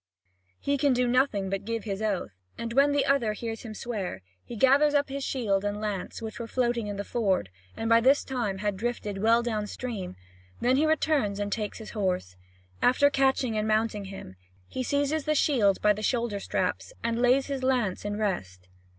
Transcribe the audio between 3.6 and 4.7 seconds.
him swear, he